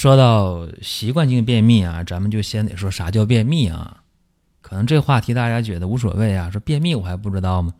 [0.00, 4.02] 说到习惯性便秘啊，咱们就先得说啥叫便秘啊？
[4.62, 7.74] 可能这话题大家觉得无所谓啊，说便秘我还不知道吗？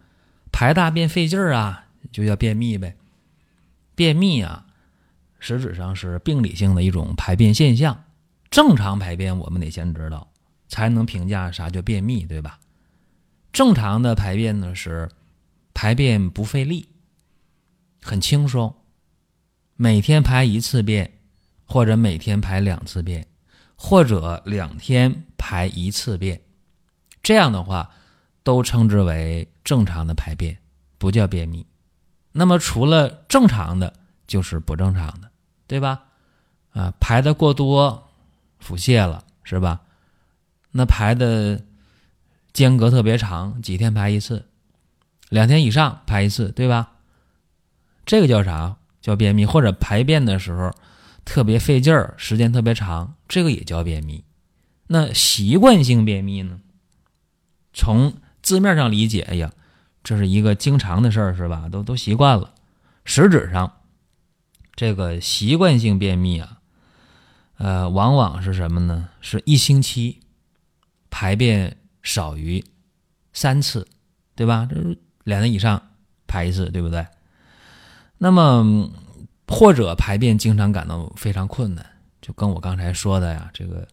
[0.52, 2.94] 排大便费劲儿啊，就叫便秘呗。
[3.94, 4.66] 便秘啊，
[5.38, 8.04] 实质上是病理性的一种排便现象。
[8.50, 10.28] 正常排便我们得先知道，
[10.68, 12.60] 才能评价啥叫便秘，对吧？
[13.50, 15.08] 正常的排便呢是
[15.72, 16.86] 排便不费力，
[18.02, 18.74] 很轻松，
[19.76, 21.10] 每天排一次便。
[21.72, 23.24] 或者每天排两次便，
[23.76, 26.40] 或者两天排一次便，
[27.22, 27.88] 这样的话
[28.42, 30.58] 都称之为正常的排便，
[30.98, 31.64] 不叫便秘。
[32.32, 33.94] 那么除了正常的，
[34.26, 35.30] 就是不正常的，
[35.68, 36.02] 对吧？
[36.72, 38.10] 啊，排的过多，
[38.58, 39.82] 腹泻了，是吧？
[40.72, 41.62] 那排的
[42.52, 44.44] 间隔特别长，几天排一次，
[45.28, 46.94] 两天以上排一次，对吧？
[48.04, 48.76] 这个叫啥？
[49.00, 50.72] 叫便秘，或者排便的时候。
[51.24, 54.24] 特别费劲儿，时间特别长，这个也叫便秘。
[54.88, 56.60] 那习惯性便秘呢？
[57.72, 59.52] 从字面上理解，哎呀，
[60.02, 61.68] 这是一个经常的事儿，是吧？
[61.68, 62.54] 都都习惯了。
[63.04, 63.72] 实质上，
[64.74, 66.58] 这个习惯性便秘啊，
[67.58, 69.08] 呃，往往是什么呢？
[69.20, 70.20] 是一星期
[71.10, 72.64] 排便少于
[73.32, 73.86] 三次，
[74.34, 74.66] 对吧？
[74.68, 75.90] 这两天以上
[76.26, 77.06] 排一次，对不对？
[78.18, 78.90] 那么。
[79.50, 81.84] 或者排便经常感到非常困难，
[82.22, 83.86] 就跟我刚才说的呀，这个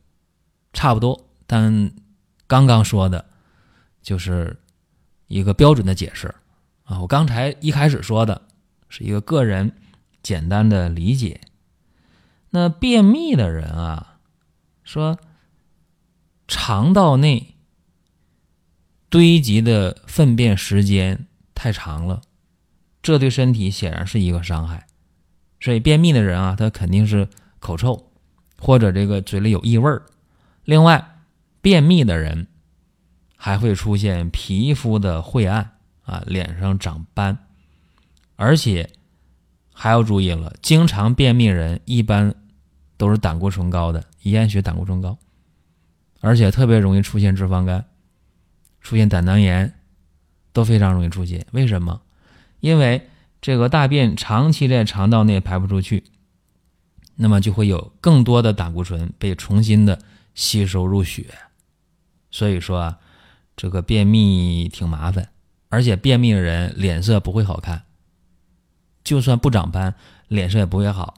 [0.71, 1.27] 差不多。
[1.47, 1.91] 但
[2.45, 3.25] 刚刚说的，
[4.03, 4.55] 就是
[5.25, 6.33] 一个标准的解释
[6.83, 7.01] 啊。
[7.01, 8.43] 我刚才一开始说的
[8.87, 9.73] 是一个个人
[10.21, 11.41] 简单的理解。
[12.51, 14.19] 那便秘的人啊，
[14.83, 15.19] 说
[16.47, 17.55] 肠道内
[19.09, 22.21] 堆积的粪便时间太长了，
[23.01, 24.86] 这对身体显然是一个伤害。
[25.59, 27.27] 所以便秘的人啊，他肯定是
[27.59, 28.11] 口臭，
[28.59, 30.03] 或者这个嘴里有异味儿。
[30.65, 31.19] 另外，
[31.61, 32.45] 便秘的人
[33.35, 35.71] 还会出现皮肤的晦暗
[36.03, 37.37] 啊，脸上长斑，
[38.35, 38.87] 而且
[39.73, 42.35] 还要注意了，经常便秘人一般
[42.95, 45.17] 都是胆固醇高的，胰氨血胆固醇高，
[46.21, 47.83] 而且特别容易出现脂肪肝，
[48.79, 49.73] 出现胆囊炎，
[50.53, 51.45] 都非常容易出现。
[51.51, 51.99] 为什么？
[52.59, 53.09] 因为。
[53.39, 56.03] 这个大便长期在肠道内排不出去，
[57.15, 59.99] 那么就会有更多的胆固醇被重新的
[60.33, 61.25] 吸收入血，
[62.31, 62.99] 所以说啊，
[63.55, 65.29] 这个便秘挺麻烦，
[65.69, 67.83] 而且便秘的人脸色不会好看，
[69.03, 69.95] 就算不长斑，
[70.27, 71.13] 脸色也不会好，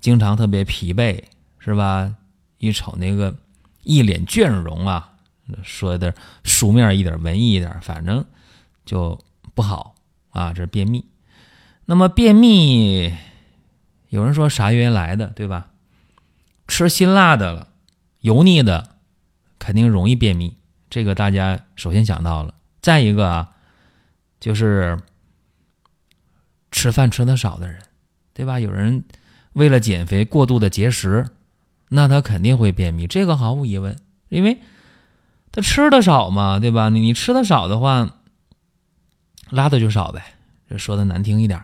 [0.00, 1.22] 经常特别疲惫，
[1.58, 2.14] 是吧？
[2.58, 3.36] 一瞅那个
[3.82, 5.12] 一脸倦容啊，
[5.62, 8.24] 说的书面一点、文艺一点，反正
[8.84, 9.18] 就
[9.54, 9.94] 不好
[10.30, 11.04] 啊，这是便秘。
[11.88, 13.14] 那么便秘，
[14.08, 15.68] 有人说啥原因来的，对吧？
[16.66, 17.68] 吃辛辣的了，
[18.20, 18.96] 油腻的，
[19.60, 20.56] 肯定容易便秘。
[20.90, 22.54] 这个大家首先想到了。
[22.82, 23.52] 再一个啊，
[24.40, 24.98] 就是
[26.72, 27.80] 吃饭吃的少的人，
[28.34, 28.58] 对吧？
[28.58, 29.04] 有人
[29.52, 31.28] 为了减肥过度的节食，
[31.88, 33.06] 那他肯定会便秘。
[33.06, 33.96] 这个毫无疑问，
[34.28, 34.58] 因为
[35.52, 36.88] 他吃的少嘛，对吧？
[36.88, 38.16] 你吃的少的话，
[39.50, 40.34] 拉的就少呗。
[40.68, 41.62] 这说的难听一点。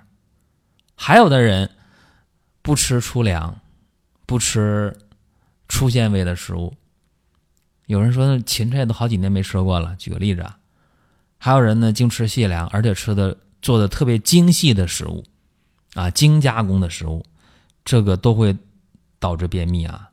[0.94, 1.70] 还有的人
[2.62, 3.60] 不吃粗粮，
[4.26, 4.96] 不吃
[5.68, 6.74] 粗纤维的食物。
[7.86, 9.96] 有人说那芹菜都好几年没吃过了。
[9.96, 10.58] 举个例子啊，
[11.38, 15.24] 还有人呢，净吃细粮，而且吃的做的特别精细的食物，
[15.94, 17.26] 啊，精加工的食物，
[17.84, 18.56] 这个都会
[19.18, 20.10] 导致便秘啊。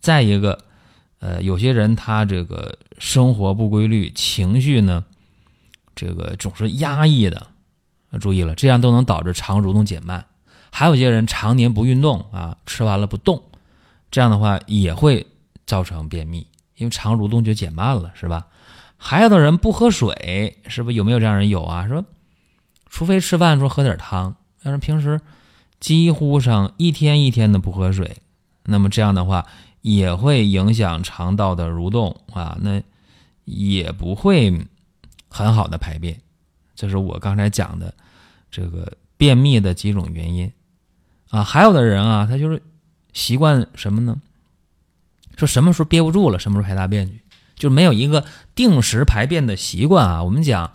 [0.00, 0.64] 再一个，
[1.20, 5.04] 呃，有些人他这个生活不规律，情绪呢，
[5.94, 7.48] 这个总是压抑的。
[8.18, 10.26] 注意了，这样都能导致肠蠕动减慢。
[10.70, 13.42] 还有些人常年不运动啊，吃完了不动，
[14.10, 15.26] 这样的话也会
[15.66, 18.46] 造成便秘，因为肠蠕动就减慢了，是吧？
[18.96, 21.88] 还有的人不喝水，是不是有没有这样人有啊？
[21.88, 22.04] 说，
[22.88, 25.20] 除非吃饭时候喝点汤，但是平时
[25.80, 28.18] 几乎上一天一天的不喝水，
[28.64, 29.44] 那么这样的话
[29.80, 32.80] 也会影响肠道的蠕动啊，那
[33.44, 34.66] 也不会
[35.28, 36.20] 很好的排便。
[36.82, 37.94] 这是我刚才讲的
[38.50, 40.50] 这个便秘的几种原因
[41.30, 42.60] 啊，还有的人啊，他就是
[43.12, 44.20] 习惯什么呢？
[45.36, 47.22] 说什么时候憋不住了，什么时候排大便去，
[47.54, 48.24] 就没有一个
[48.56, 50.24] 定时排便的习惯啊。
[50.24, 50.72] 我们讲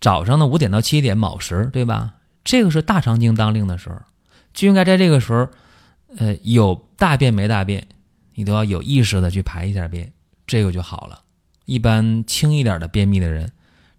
[0.00, 2.14] 早上的五点到七点卯时，对吧？
[2.42, 4.00] 这个是大肠经当令的时候，
[4.52, 5.48] 就应该在这个时候，
[6.16, 7.86] 呃，有大便没大便，
[8.34, 10.12] 你都要有意识的去排一下便，
[10.48, 11.20] 这个就好了。
[11.64, 13.52] 一般轻一点的便秘的人，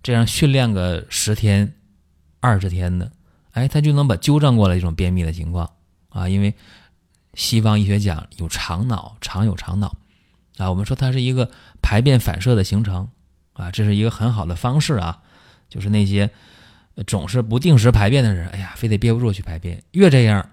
[0.06, 1.74] 这样训练个十天、
[2.40, 3.12] 二十天的，
[3.54, 5.68] 哎，他就能把纠正过来这种便秘的情况
[6.10, 6.30] 啊。
[6.30, 6.54] 因为
[7.34, 9.98] 西方医学讲有肠脑，肠有肠脑
[10.58, 10.70] 啊。
[10.70, 11.50] 我们说它是一个
[11.82, 13.10] 排便反射的形成
[13.54, 15.24] 啊，这是一个很好的方式啊。
[15.70, 16.30] 就是那些
[17.08, 20.48] 总是不定时排便的人，哎呀，非得憋不住去排便，越这样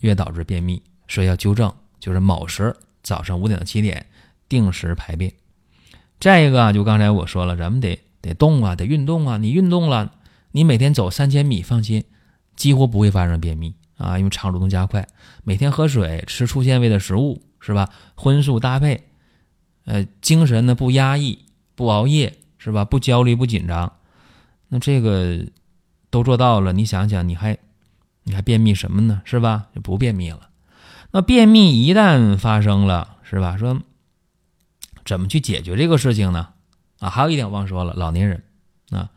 [0.00, 2.74] 越导致便秘，所以要纠正，就是卯时
[3.04, 4.04] 早上五点到七点
[4.48, 5.32] 定时排便。
[6.18, 9.36] 再一个啊，就刚才我说了，咱们得得动啊，得运动啊。
[9.38, 10.12] 你运动了，
[10.52, 12.04] 你每天走三千米，放心，
[12.56, 15.06] 几乎不会发生便秘啊，因为肠蠕动加快。
[15.44, 17.88] 每天喝水，吃粗纤维的食物，是吧？
[18.14, 19.04] 荤素搭配，
[19.84, 21.38] 呃，精神呢不压抑，
[21.74, 22.84] 不熬夜，是吧？
[22.84, 23.92] 不焦虑，不紧张，
[24.68, 25.46] 那这个
[26.10, 27.58] 都做到了，你想想，你还
[28.24, 29.22] 你还便秘什么呢？
[29.24, 29.68] 是吧？
[29.74, 30.50] 就不便秘了。
[31.12, 33.56] 那便秘一旦发生了，是吧？
[33.56, 33.80] 说。
[35.04, 36.48] 怎么去解决这个事情呢？
[36.98, 38.42] 啊，还有一点忘说了，老年人
[38.90, 39.10] 啊，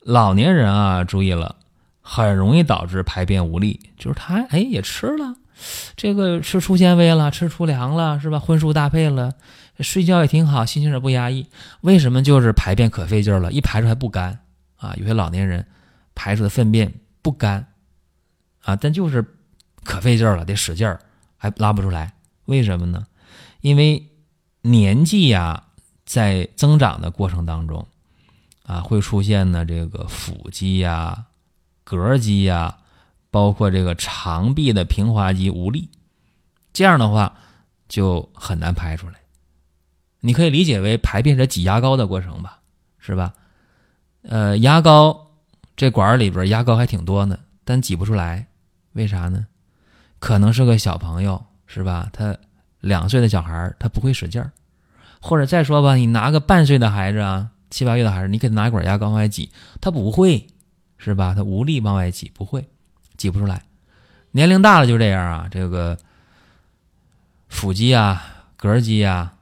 [0.00, 1.56] 老年人啊，注意了，
[2.00, 3.78] 很容易导致排便无力。
[3.98, 5.34] 就是他哎也吃了，
[5.96, 8.38] 这个吃粗纤维了，吃粗粮了，是吧？
[8.38, 9.34] 荤素搭配了，
[9.80, 11.46] 睡觉也挺好，心情也不压抑。
[11.82, 13.52] 为什么就是排便可费劲了？
[13.52, 14.40] 一排出还不干
[14.76, 14.94] 啊？
[14.96, 15.66] 有些老年人
[16.14, 17.66] 排出的粪便不干
[18.62, 19.24] 啊，但就是
[19.84, 21.00] 可费劲了，得使劲儿
[21.36, 22.14] 还拉不出来。
[22.46, 23.06] 为什么呢？
[23.60, 24.04] 因为。
[24.62, 25.62] 年纪呀，
[26.08, 27.86] 在增长的过程当中，
[28.64, 31.26] 啊，会出现呢这个腹肌呀、
[31.84, 32.78] 膈肌呀，
[33.30, 35.86] 包括这个肠壁的平滑肌无力，
[36.72, 37.36] 这样的话
[37.90, 39.16] 就很难排出来。
[40.20, 42.58] 你可以理解为排便是挤牙膏的过程吧，
[42.98, 43.34] 是吧？
[44.22, 45.30] 呃，牙膏
[45.76, 48.46] 这管里边牙膏还挺多呢，但挤不出来，
[48.94, 49.46] 为啥呢？
[50.18, 52.08] 可能是个小朋友，是吧？
[52.14, 52.34] 他。
[52.80, 54.52] 两岁的小孩他不会使劲儿，
[55.20, 59.50] 或者再说吧，你拿个半岁的孩子啊，七八月的孩子，你给他拿一管牙膏往外挤，
[59.80, 60.46] 他不会，
[60.96, 61.34] 是吧？
[61.34, 62.68] 他无力往外挤，不会，
[63.16, 63.62] 挤不出来。
[64.30, 65.98] 年龄大了就这样啊，这个
[67.48, 68.22] 腹肌啊、
[68.58, 69.34] 膈肌啊，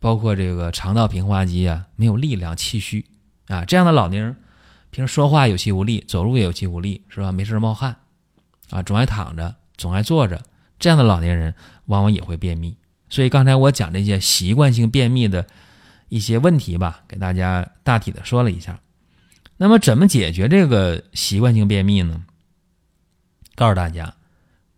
[0.00, 3.04] 包括这个肠道平滑肌啊，没有力量，气虚
[3.48, 4.36] 啊，这样的老年人，
[4.90, 7.32] 平时说话有气无力，走路也有气无力，是吧？
[7.32, 7.96] 没事冒汗
[8.70, 10.40] 啊，总爱躺着，总爱坐着。
[10.78, 11.54] 这样的老年人
[11.86, 12.76] 往往也会便秘，
[13.08, 15.46] 所以刚才我讲这些习惯性便秘的
[16.08, 18.80] 一些问题吧，给大家大体的说了一下。
[19.56, 22.24] 那么怎么解决这个习惯性便秘呢？
[23.54, 24.14] 告诉大家，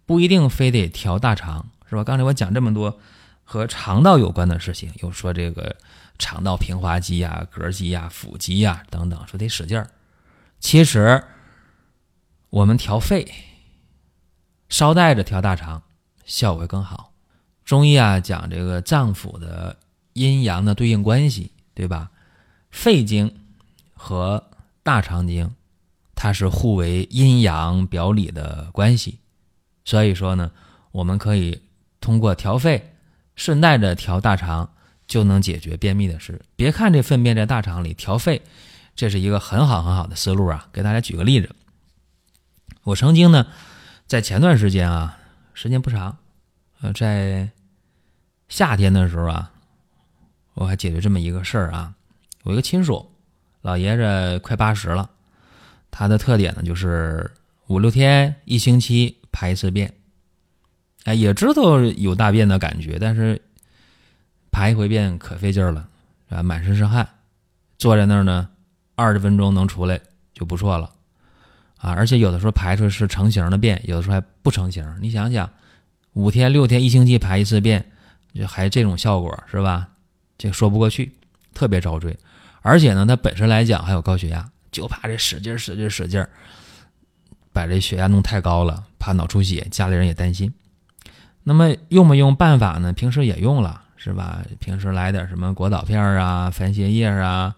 [0.06, 2.04] 不一定非得调大肠，是吧？
[2.04, 3.00] 刚才我讲这么多
[3.42, 5.76] 和肠道有关的事情，又说这个
[6.18, 9.90] 肠道平滑肌呀、膈肌呀、腹肌呀等等，说得使劲儿。
[10.60, 11.24] 其实
[12.50, 13.26] 我们调肺，
[14.68, 15.82] 捎带着调大肠。
[16.24, 17.07] 效果会更好。
[17.68, 19.76] 中医啊讲这个脏腑的
[20.14, 22.10] 阴阳的对应关系，对吧？
[22.70, 23.30] 肺经
[23.92, 24.42] 和
[24.82, 25.54] 大肠经，
[26.14, 29.18] 它是互为阴阳表里的关系。
[29.84, 30.50] 所以说呢，
[30.92, 31.60] 我们可以
[32.00, 32.94] 通过调肺，
[33.36, 34.70] 顺带着调大肠，
[35.06, 36.40] 就能解决便秘的事。
[36.56, 38.40] 别看这粪便在大肠里，调肺，
[38.96, 40.66] 这是一个很好很好的思路啊。
[40.72, 41.54] 给大家举个例子，
[42.84, 43.46] 我曾经呢，
[44.06, 45.18] 在前段时间啊。
[45.52, 46.16] 时间不长，
[46.80, 47.50] 呃，在
[48.48, 49.50] 夏天的时候啊，
[50.54, 51.94] 我还解决这么一个事儿啊。
[52.44, 53.10] 我一个亲属，
[53.60, 55.10] 老爷子快八十了，
[55.90, 57.30] 他的特点呢就是
[57.66, 59.92] 五六天、一星期排一次便，
[61.04, 63.40] 哎，也知道有大便的感觉，但是
[64.50, 65.88] 排一回便可费劲儿了，
[66.30, 67.06] 啊，满身是汗，
[67.76, 68.48] 坐在那儿呢，
[68.94, 70.00] 二十分钟能出来
[70.32, 70.90] 就不错了。
[71.76, 74.98] 啊，而且有的时候排出来是成型的便，有的时候还不成型。
[75.00, 75.48] 你想想，
[76.14, 77.92] 五天、六天、一星期排一次便，
[78.38, 79.88] 就还这种效果是吧？
[80.38, 81.12] 这说不过去，
[81.52, 82.16] 特别遭罪。
[82.62, 86.24] 而且呢，他本身来讲还有高血压，就怕这使劲使劲使劲
[87.52, 90.52] 把这血压弄太高了，怕脑出血，家里人也担心。
[91.42, 92.92] 那么用不用办法呢？
[92.92, 94.42] 平时也用了是吧？
[94.60, 97.54] 平时来点什么果导片啊、番泻叶啊、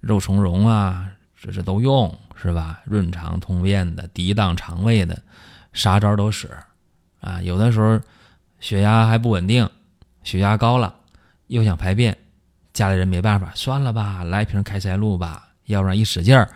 [0.00, 1.08] 肉苁蓉啊，
[1.40, 2.18] 这这都用。
[2.34, 2.80] 是吧？
[2.84, 5.22] 润肠通便的，涤荡肠胃的，
[5.72, 6.50] 啥招都使
[7.20, 7.40] 啊！
[7.40, 8.00] 有的时候
[8.58, 9.70] 血压还不稳定，
[10.24, 10.94] 血压高了，
[11.46, 12.16] 又想排便，
[12.72, 16.48] 家里人没办法，算了吧，来瓶开塞露吧，要不然一使劲儿，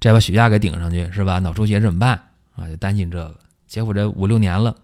[0.00, 1.38] 再把血压给顶上去，是吧？
[1.38, 2.20] 脑出血怎么办
[2.54, 2.68] 啊？
[2.68, 3.38] 就担心这个。
[3.66, 4.74] 结果这五六年了，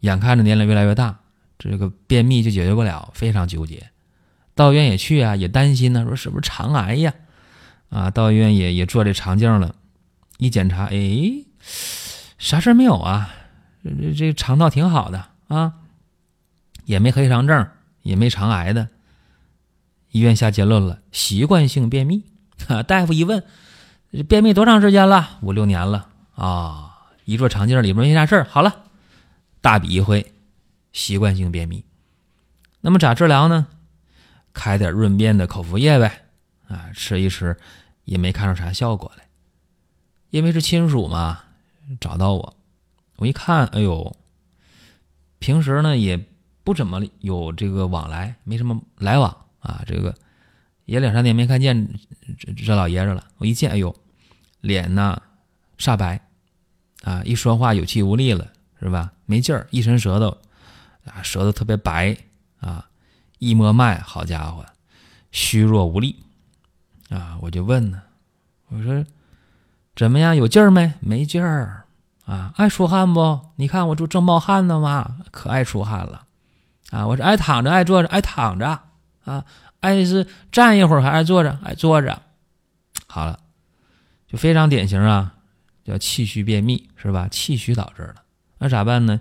[0.00, 1.20] 眼看着年龄越来越大，
[1.58, 3.90] 这个便秘就解决不了，非常纠结。
[4.54, 7.14] 到医院也去啊，也担心呢，说是不是肠癌呀？
[7.90, 9.74] 啊，到医院也也做这肠镜了，
[10.38, 11.44] 一检查，哎，
[12.38, 13.30] 啥事儿没有啊？
[13.84, 15.74] 这这肠道挺好的啊，
[16.90, 17.68] 也没黑肠症，
[18.02, 18.88] 也没肠癌的。
[20.10, 22.24] 医院下结论了，习惯性便秘。
[22.88, 23.44] 大夫一问，
[24.28, 25.38] 便秘多长时间了？
[25.40, 27.06] 五六年了啊！
[27.26, 28.86] 一做肠镜里边没啥事儿，好了，
[29.60, 30.32] 大笔一挥，
[30.92, 31.84] 习惯性便秘。
[32.80, 33.68] 那么咋治疗呢？
[34.52, 36.24] 开点润便的口服液呗，
[36.66, 37.56] 啊，吃一吃，
[38.04, 39.28] 也没看出啥效果来。
[40.30, 41.44] 因为是亲属嘛，
[42.00, 42.56] 找到我，
[43.18, 44.16] 我一看，哎呦，
[45.38, 46.26] 平时呢也
[46.70, 50.14] 不怎么有这个往来，没什么来往啊，这个
[50.84, 51.98] 也两三年没看见
[52.38, 53.24] 这这老爷子了。
[53.38, 53.92] 我一见，哎呦，
[54.60, 55.20] 脸呢
[55.78, 56.20] 煞白，
[57.02, 58.46] 啊，一说话有气无力了，
[58.78, 59.10] 是吧？
[59.26, 60.28] 没劲儿，一伸舌头，
[61.06, 62.16] 啊，舌头特别白，
[62.60, 62.86] 啊。
[63.40, 64.64] 一摸脉，好家伙，
[65.32, 66.14] 虚弱无力，
[67.08, 67.36] 啊！
[67.40, 68.00] 我就问呢，
[68.68, 69.04] 我说
[69.96, 70.36] 怎么样？
[70.36, 70.92] 有劲儿没？
[71.00, 71.82] 没劲儿
[72.26, 72.54] 啊！
[72.56, 73.40] 爱出汗不？
[73.56, 76.28] 你看我这正冒汗呢嘛，可爱出汗了
[76.90, 77.06] 啊！
[77.06, 78.80] 我是爱躺着，爱坐着，爱躺着
[79.24, 79.44] 啊！
[79.80, 82.22] 爱是站一会儿，还爱坐着，爱坐着。
[83.06, 83.38] 好了，
[84.26, 85.34] 就非常典型啊，
[85.84, 87.28] 叫气虚便秘，是吧？
[87.28, 88.16] 气虚导致的，
[88.58, 89.20] 那咋办呢？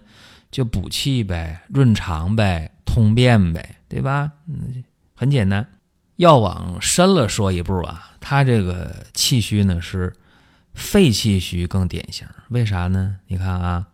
[0.52, 3.78] 就补气呗，润肠呗，通便呗。
[3.90, 4.32] 对吧？
[5.16, 5.68] 很简单。
[6.18, 10.16] 要往深了说一步啊，他这个气虚呢是
[10.76, 12.28] 肺气虚更典型。
[12.50, 13.16] 为啥呢？
[13.26, 13.88] 你看啊，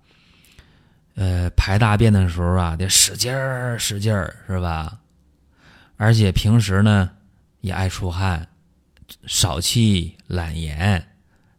[1.15, 4.99] 呃，排大便的时候啊，得使劲儿使劲儿，是吧？
[5.97, 7.09] 而且平时呢
[7.61, 8.47] 也爱出汗，
[9.25, 11.07] 少气懒言，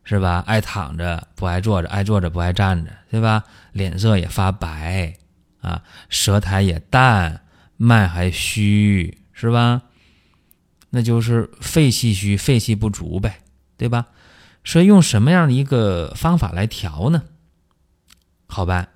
[0.04, 0.44] 是吧？
[0.46, 3.44] 爱躺着不爱坐着，爱坐着不爱站着，对吧？
[3.72, 5.14] 脸色也发白
[5.60, 7.42] 啊，舌苔也淡。
[7.78, 9.82] 脉还虚是吧？
[10.88, 13.40] 那就是肺气虚，肺气不足呗，
[13.76, 14.06] 对吧？
[14.64, 17.22] 所以用什么样的一个方法来调呢？
[18.46, 18.88] 好办，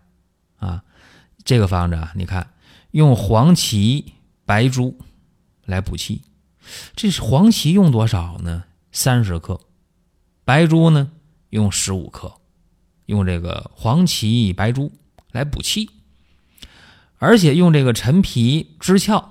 [1.44, 2.52] 这个方子啊，你看
[2.90, 4.12] 用黄芪、
[4.44, 4.99] 白术
[5.64, 6.23] 来补气。
[6.94, 8.64] 这是黄芪用多少呢？
[8.92, 9.61] 三十克，
[10.44, 11.11] 白术呢
[11.49, 12.32] 用十五克，
[13.06, 14.92] 用这个黄芪、白术
[15.32, 15.90] 来补气。
[17.18, 19.25] 而且用这个陈皮、支窍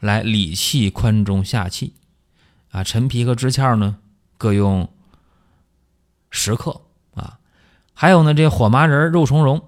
[0.00, 1.94] 来理气、宽中、下气，
[2.70, 3.98] 啊，陈皮和支窍呢
[4.38, 4.88] 各用
[6.30, 6.80] 十克
[7.14, 7.38] 啊。
[7.92, 9.66] 还有呢，这火麻仁、肉苁蓉，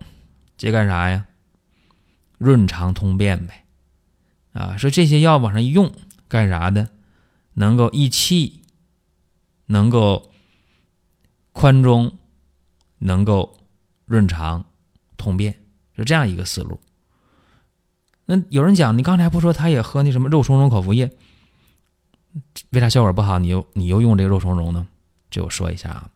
[0.57, 1.27] 这干啥呀？
[2.43, 3.65] 润肠通便呗。
[4.53, 5.93] 啊，说这些药往上一用，
[6.29, 6.89] 干啥的？
[7.55, 8.63] 能够益气，
[9.67, 10.31] 能够
[11.53, 12.19] 宽中，
[12.99, 13.59] 能够
[14.05, 14.65] 润肠
[15.17, 15.59] 通便，
[15.97, 16.81] 是这样一个思路。
[18.27, 21.11] 那有人讲，你刚才不说他也喝那什么肉苁蓉口服液，
[22.71, 23.39] 为啥效果不好？
[23.39, 24.87] 你又你又用这个肉苁蓉呢？
[25.31, 26.11] 这我说一下啊，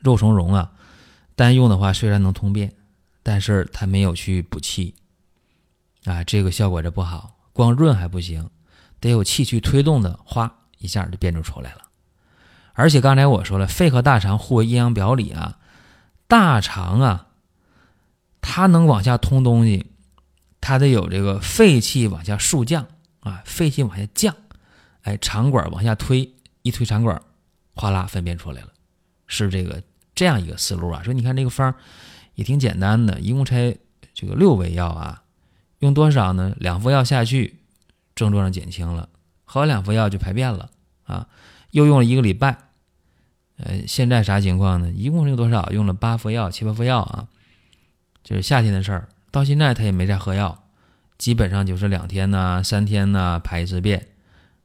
[0.00, 0.72] 肉苁蓉啊，
[1.36, 2.72] 单用的话虽然能通便，
[3.22, 4.94] 但是它没有去补气
[6.04, 7.36] 啊，这个效果就不好。
[7.52, 8.48] 光润还不行，
[9.00, 11.82] 得有气去推动的，哗一下就变就出来了。
[12.72, 15.58] 而且刚才我说了，肺和大肠互为阴阳表里啊，
[16.26, 17.26] 大肠啊，
[18.40, 19.86] 它能往下通东西。
[20.62, 22.86] 它得有这个肺气往下竖降
[23.20, 24.36] 啊，肺气往下降，
[25.02, 27.20] 哎，肠管往下推，一推肠管，
[27.74, 28.68] 哗啦，粪便出来了，
[29.26, 29.82] 是这个
[30.14, 31.02] 这样一个思路啊。
[31.02, 31.74] 说你看这个方
[32.34, 33.74] 也挺简单的，一共才
[34.12, 35.22] 这个六味药啊，
[35.80, 36.54] 用多少呢？
[36.58, 37.58] 两副药下去，
[38.14, 39.08] 症状上减轻了，
[39.44, 40.70] 喝完两副药就排便了
[41.04, 41.26] 啊，
[41.72, 42.56] 又用了一个礼拜，
[43.56, 44.90] 呃，现在啥情况呢？
[44.90, 45.70] 一共用多少？
[45.72, 47.28] 用了八副药，七八副药啊，
[48.22, 49.08] 就是夏天的事儿。
[49.30, 50.64] 到现在他也没再喝药，
[51.18, 54.08] 基本上就是两天呢、三天呢排一次便，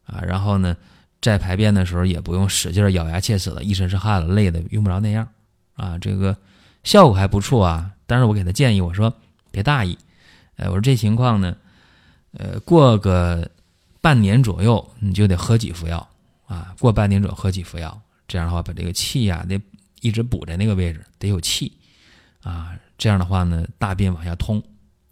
[0.06, 0.76] 啊，然后呢
[1.22, 5.28] 在排便的时候也不用使劲咬牙切齿的，一身是汗了，累的用不着那样，
[5.76, 6.36] 啊，这个
[6.84, 7.92] 效果还不错啊。
[8.06, 9.14] 但是我给他建议，我说
[9.52, 9.98] 别大意，
[10.56, 11.56] 哎，我说这情况呢，
[12.32, 13.50] 呃，过个
[14.02, 16.08] 半年左右你就得喝几服药
[16.46, 19.60] 啊，过半年左右喝几服药，这样的话把这个气呀得
[20.02, 21.72] 一直补在那个位置，得有气
[22.42, 22.74] 啊。
[22.98, 24.64] 这样的话呢，大便往下通，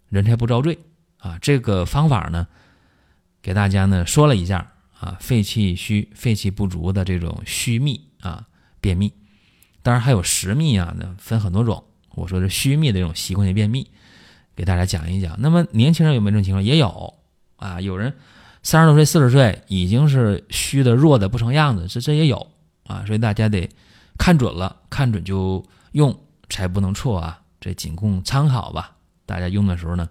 [0.08, 0.78] 人才不遭罪
[1.18, 1.38] 啊！
[1.42, 2.46] 这个方法呢，
[3.42, 8.46] 给大家呢说了一下啊，肺气虚、肺气不足的这种虚秘啊，
[8.80, 9.12] 便秘。
[9.82, 11.84] 当然还有实秘啊，那分很多种。
[12.14, 13.90] 我说是虚秘的这种习惯性便秘，
[14.56, 15.34] 给大家讲一讲。
[15.38, 16.62] 那么年轻人有没有这种情况？
[16.62, 17.14] 也有
[17.56, 18.14] 啊，有人
[18.62, 22.46] 三十多岁、四十岁已经是虚的、弱的不成样子，这这也有
[22.84, 23.04] 啊。
[23.06, 23.68] 所以大家得
[24.18, 26.18] 看准了，看准就用，
[26.48, 27.40] 才不能错啊。
[27.60, 28.96] 这仅供参考吧。
[29.26, 30.08] 大家用的时候呢，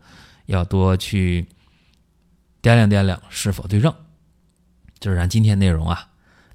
[0.47, 1.45] 要多去
[2.61, 3.93] 掂量掂量是否对症。
[4.99, 6.07] 就是咱今天内容啊，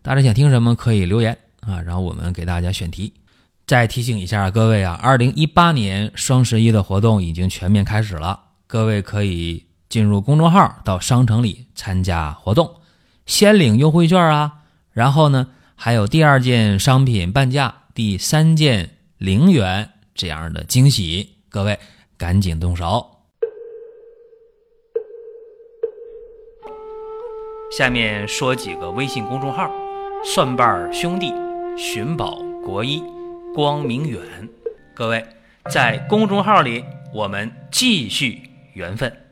[0.03, 3.13] 大家想听什么可以留言啊，然后我们给大家选题。
[3.69, 12.77] 再提醒一下各位啊，二零一八年双十一的活动已经全面开始了，各位可以进入公众号到商城里参加活动，
[13.27, 14.61] 先领优惠券啊，
[14.91, 21.79] 然后呢还有第二件商品半价，第三件零元这样的惊喜，各位
[22.17, 23.19] 赶紧动手。
[27.77, 29.71] 下面说几个微信公众号：
[30.25, 31.35] 蒜瓣兄弟、
[31.77, 33.03] 寻宝国医。
[33.55, 34.21] 光明远，
[34.95, 35.25] 各位
[35.71, 38.43] 在公众号里，我们继续
[38.75, 39.28] 缘分。